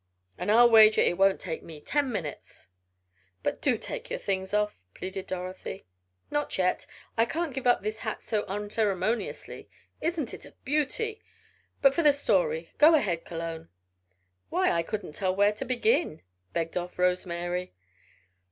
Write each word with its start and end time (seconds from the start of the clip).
"And 0.35 0.51
I'll 0.51 0.67
wager 0.67 0.99
it 0.99 1.19
won't 1.19 1.39
take 1.39 1.61
me 1.61 1.79
ten 1.79 2.11
minutes!" 2.11 2.67
"But 3.43 3.61
do 3.61 3.77
take 3.77 4.09
your 4.09 4.17
things 4.17 4.51
off," 4.51 4.75
pleaded 4.95 5.27
Dorothy. 5.27 5.85
"Not 6.31 6.57
yet. 6.57 6.87
I 7.17 7.25
can't 7.25 7.53
give 7.53 7.67
up 7.67 7.83
this 7.83 7.99
hat 7.99 8.23
so 8.23 8.41
unceremoniously. 8.47 9.69
Isn't 10.01 10.33
it 10.33 10.43
a 10.43 10.53
beauty? 10.65 11.21
But 11.83 11.93
for 11.93 12.01
the 12.01 12.13
story. 12.13 12.71
Go 12.79 12.95
ahead, 12.95 13.25
Cologne." 13.25 13.69
"Why, 14.49 14.71
I 14.71 14.81
couldn't 14.81 15.13
tell 15.13 15.35
where 15.35 15.53
to 15.53 15.65
begin," 15.65 16.23
begged 16.51 16.77
off 16.77 16.97
Rose 16.97 17.27
Mary. 17.27 17.71